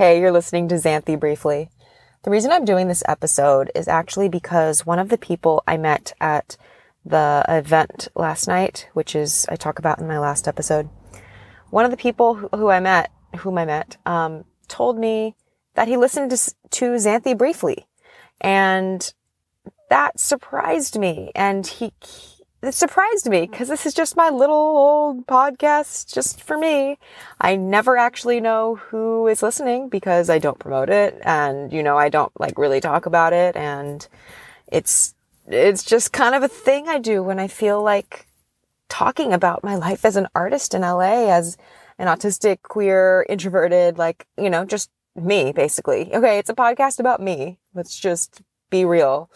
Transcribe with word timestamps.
Hey, 0.00 0.18
you're 0.18 0.32
listening 0.32 0.66
to 0.68 0.76
Xanthi 0.76 1.20
briefly. 1.20 1.68
The 2.22 2.30
reason 2.30 2.50
I'm 2.50 2.64
doing 2.64 2.88
this 2.88 3.02
episode 3.06 3.70
is 3.74 3.86
actually 3.86 4.30
because 4.30 4.86
one 4.86 4.98
of 4.98 5.10
the 5.10 5.18
people 5.18 5.62
I 5.66 5.76
met 5.76 6.14
at 6.22 6.56
the 7.04 7.44
event 7.46 8.08
last 8.14 8.48
night, 8.48 8.88
which 8.94 9.14
is 9.14 9.44
I 9.50 9.56
talk 9.56 9.78
about 9.78 9.98
in 9.98 10.08
my 10.08 10.18
last 10.18 10.48
episode, 10.48 10.88
one 11.68 11.84
of 11.84 11.90
the 11.90 11.98
people 11.98 12.34
who, 12.36 12.70
I 12.70 12.80
met, 12.80 13.10
whom 13.40 13.58
I 13.58 13.66
met, 13.66 13.98
um, 14.06 14.46
told 14.68 14.98
me 14.98 15.36
that 15.74 15.86
he 15.86 15.98
listened 15.98 16.30
to, 16.30 16.54
to 16.70 16.84
Xanthi 16.92 17.36
briefly, 17.36 17.86
and 18.40 19.12
that 19.90 20.18
surprised 20.18 20.98
me. 20.98 21.30
And 21.34 21.66
he, 21.66 21.92
he 22.02 22.39
it 22.62 22.74
surprised 22.74 23.28
me 23.28 23.42
mm-hmm. 23.42 23.50
because 23.50 23.68
this 23.68 23.86
is 23.86 23.94
just 23.94 24.16
my 24.16 24.28
little 24.28 24.56
old 24.56 25.26
podcast 25.26 26.12
just 26.12 26.42
for 26.42 26.58
me. 26.58 26.98
I 27.40 27.56
never 27.56 27.96
actually 27.96 28.40
know 28.40 28.76
who 28.76 29.26
is 29.28 29.42
listening 29.42 29.88
because 29.88 30.28
I 30.28 30.38
don't 30.38 30.58
promote 30.58 30.90
it 30.90 31.18
and, 31.22 31.72
you 31.72 31.82
know, 31.82 31.96
I 31.96 32.08
don't 32.08 32.32
like 32.38 32.58
really 32.58 32.80
talk 32.80 33.06
about 33.06 33.32
it. 33.32 33.56
And 33.56 34.06
it's, 34.66 35.14
it's 35.46 35.84
just 35.84 36.12
kind 36.12 36.34
of 36.34 36.42
a 36.42 36.48
thing 36.48 36.88
I 36.88 36.98
do 36.98 37.22
when 37.22 37.38
I 37.38 37.48
feel 37.48 37.82
like 37.82 38.26
talking 38.88 39.32
about 39.32 39.64
my 39.64 39.76
life 39.76 40.04
as 40.04 40.16
an 40.16 40.28
artist 40.34 40.74
in 40.74 40.82
LA, 40.82 41.30
as 41.30 41.56
an 41.98 42.08
autistic, 42.08 42.62
queer, 42.62 43.24
introverted, 43.28 43.96
like, 43.96 44.26
you 44.36 44.50
know, 44.50 44.64
just 44.64 44.90
me 45.16 45.52
basically. 45.52 46.14
Okay. 46.14 46.38
It's 46.38 46.50
a 46.50 46.54
podcast 46.54 47.00
about 47.00 47.20
me. 47.20 47.58
Let's 47.74 47.98
just 47.98 48.42
be 48.68 48.84
real. 48.84 49.30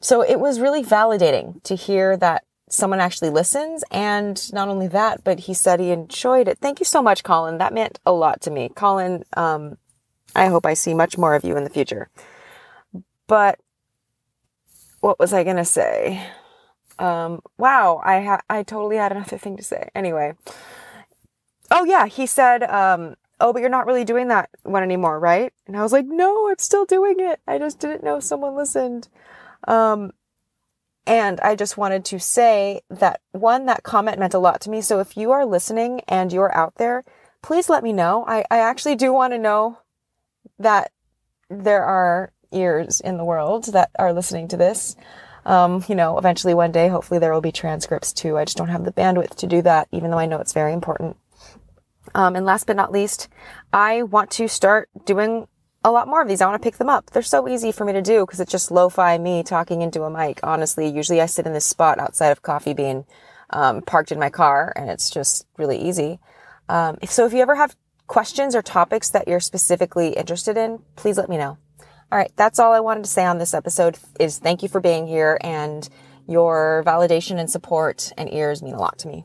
So 0.00 0.22
it 0.22 0.38
was 0.38 0.60
really 0.60 0.82
validating 0.82 1.62
to 1.64 1.74
hear 1.74 2.16
that 2.16 2.44
someone 2.70 3.00
actually 3.00 3.30
listens. 3.30 3.82
And 3.90 4.52
not 4.52 4.68
only 4.68 4.88
that, 4.88 5.24
but 5.24 5.40
he 5.40 5.54
said 5.54 5.80
he 5.80 5.90
enjoyed 5.90 6.48
it. 6.48 6.58
Thank 6.58 6.80
you 6.80 6.86
so 6.86 7.02
much, 7.02 7.22
Colin. 7.22 7.58
That 7.58 7.74
meant 7.74 7.98
a 8.06 8.12
lot 8.12 8.40
to 8.42 8.50
me. 8.50 8.70
Colin, 8.74 9.24
um, 9.36 9.78
I 10.36 10.46
hope 10.46 10.66
I 10.66 10.74
see 10.74 10.94
much 10.94 11.18
more 11.18 11.34
of 11.34 11.44
you 11.44 11.56
in 11.56 11.64
the 11.64 11.70
future. 11.70 12.10
But 13.26 13.58
what 15.00 15.18
was 15.18 15.32
I 15.32 15.44
going 15.44 15.56
to 15.56 15.64
say? 15.64 16.26
Um, 16.98 17.40
wow, 17.56 18.00
I 18.04 18.22
ha- 18.22 18.42
I 18.50 18.62
totally 18.62 18.96
had 18.96 19.12
another 19.12 19.38
thing 19.38 19.56
to 19.56 19.62
say. 19.62 19.88
Anyway. 19.94 20.34
Oh 21.70 21.84
yeah, 21.84 22.06
he 22.06 22.26
said, 22.26 22.62
um, 22.64 23.14
oh, 23.40 23.52
but 23.52 23.60
you're 23.60 23.68
not 23.68 23.86
really 23.86 24.04
doing 24.04 24.28
that 24.28 24.50
one 24.62 24.82
anymore, 24.82 25.18
right? 25.20 25.52
And 25.66 25.76
I 25.76 25.82
was 25.82 25.92
like, 25.92 26.06
no, 26.06 26.48
I'm 26.48 26.58
still 26.58 26.84
doing 26.84 27.20
it. 27.20 27.40
I 27.46 27.58
just 27.58 27.78
didn't 27.78 28.02
know 28.02 28.20
someone 28.20 28.56
listened. 28.56 29.08
Um, 29.66 30.12
and 31.06 31.40
I 31.40 31.56
just 31.56 31.78
wanted 31.78 32.04
to 32.06 32.20
say 32.20 32.82
that 32.90 33.22
one, 33.32 33.66
that 33.66 33.82
comment 33.82 34.18
meant 34.18 34.34
a 34.34 34.38
lot 34.38 34.60
to 34.62 34.70
me. 34.70 34.82
So 34.82 35.00
if 35.00 35.16
you 35.16 35.30
are 35.30 35.46
listening 35.46 36.02
and 36.06 36.32
you're 36.32 36.54
out 36.54 36.74
there, 36.76 37.02
please 37.42 37.70
let 37.70 37.82
me 37.82 37.92
know. 37.92 38.24
I, 38.28 38.44
I 38.50 38.58
actually 38.58 38.96
do 38.96 39.12
want 39.12 39.32
to 39.32 39.38
know 39.38 39.78
that 40.58 40.92
there 41.48 41.82
are 41.82 42.32
ears 42.52 43.00
in 43.00 43.16
the 43.16 43.24
world 43.24 43.72
that 43.72 43.90
are 43.98 44.12
listening 44.12 44.48
to 44.48 44.56
this. 44.56 44.96
Um, 45.46 45.82
you 45.88 45.94
know, 45.94 46.18
eventually 46.18 46.52
one 46.52 46.72
day, 46.72 46.88
hopefully 46.88 47.20
there 47.20 47.32
will 47.32 47.40
be 47.40 47.52
transcripts 47.52 48.12
too. 48.12 48.36
I 48.36 48.44
just 48.44 48.58
don't 48.58 48.68
have 48.68 48.84
the 48.84 48.92
bandwidth 48.92 49.34
to 49.36 49.46
do 49.46 49.62
that, 49.62 49.88
even 49.92 50.10
though 50.10 50.18
I 50.18 50.26
know 50.26 50.40
it's 50.40 50.52
very 50.52 50.74
important. 50.74 51.16
Um, 52.14 52.36
and 52.36 52.44
last 52.44 52.66
but 52.66 52.76
not 52.76 52.92
least, 52.92 53.28
I 53.72 54.02
want 54.02 54.30
to 54.32 54.46
start 54.46 54.90
doing 55.06 55.48
a 55.88 55.92
lot 55.92 56.08
more 56.08 56.22
of 56.22 56.28
these. 56.28 56.40
I 56.40 56.46
want 56.46 56.60
to 56.60 56.66
pick 56.66 56.78
them 56.78 56.88
up. 56.88 57.10
They're 57.10 57.22
so 57.22 57.48
easy 57.48 57.72
for 57.72 57.84
me 57.84 57.92
to 57.94 58.02
do 58.02 58.24
because 58.24 58.40
it's 58.40 58.52
just 58.52 58.70
lo-fi 58.70 59.18
me 59.18 59.42
talking 59.42 59.82
into 59.82 60.02
a 60.02 60.10
mic. 60.10 60.40
Honestly, 60.42 60.88
usually 60.88 61.20
I 61.20 61.26
sit 61.26 61.46
in 61.46 61.52
this 61.52 61.64
spot 61.64 61.98
outside 61.98 62.28
of 62.28 62.42
Coffee 62.42 62.74
Bean, 62.74 63.04
um, 63.50 63.82
parked 63.82 64.12
in 64.12 64.18
my 64.18 64.30
car 64.30 64.72
and 64.76 64.90
it's 64.90 65.10
just 65.10 65.46
really 65.56 65.78
easy. 65.78 66.20
Um, 66.68 66.98
if, 67.00 67.10
so 67.10 67.26
if 67.26 67.32
you 67.32 67.40
ever 67.40 67.54
have 67.54 67.74
questions 68.06 68.54
or 68.54 68.62
topics 68.62 69.10
that 69.10 69.26
you're 69.26 69.40
specifically 69.40 70.10
interested 70.10 70.56
in, 70.56 70.80
please 70.96 71.16
let 71.16 71.28
me 71.28 71.36
know. 71.36 71.58
All 72.10 72.18
right. 72.18 72.32
That's 72.36 72.58
all 72.58 72.72
I 72.72 72.80
wanted 72.80 73.04
to 73.04 73.10
say 73.10 73.24
on 73.24 73.38
this 73.38 73.54
episode 73.54 73.98
is 74.18 74.38
thank 74.38 74.62
you 74.62 74.68
for 74.68 74.80
being 74.80 75.06
here 75.06 75.38
and 75.42 75.88
your 76.26 76.82
validation 76.86 77.38
and 77.38 77.50
support 77.50 78.12
and 78.16 78.32
ears 78.32 78.62
mean 78.62 78.74
a 78.74 78.80
lot 78.80 78.98
to 79.00 79.08
me. 79.08 79.24